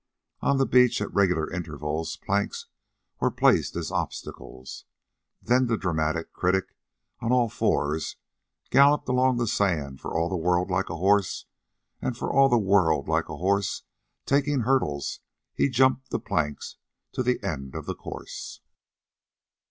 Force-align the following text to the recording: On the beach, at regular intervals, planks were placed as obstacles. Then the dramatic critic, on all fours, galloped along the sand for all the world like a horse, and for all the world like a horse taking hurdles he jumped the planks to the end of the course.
On 0.39 0.57
the 0.57 0.65
beach, 0.65 0.99
at 0.99 1.13
regular 1.13 1.47
intervals, 1.53 2.17
planks 2.17 2.65
were 3.19 3.29
placed 3.29 3.75
as 3.75 3.91
obstacles. 3.91 4.85
Then 5.43 5.67
the 5.67 5.77
dramatic 5.77 6.33
critic, 6.33 6.75
on 7.19 7.31
all 7.31 7.49
fours, 7.49 8.15
galloped 8.71 9.07
along 9.07 9.37
the 9.37 9.45
sand 9.45 10.01
for 10.01 10.17
all 10.17 10.27
the 10.27 10.35
world 10.35 10.71
like 10.71 10.89
a 10.89 10.97
horse, 10.97 11.45
and 12.01 12.17
for 12.17 12.33
all 12.33 12.49
the 12.49 12.57
world 12.57 13.07
like 13.07 13.29
a 13.29 13.37
horse 13.37 13.83
taking 14.25 14.61
hurdles 14.61 15.19
he 15.53 15.69
jumped 15.69 16.09
the 16.09 16.19
planks 16.19 16.77
to 17.11 17.21
the 17.21 17.39
end 17.43 17.75
of 17.75 17.85
the 17.85 17.93
course. 17.93 18.61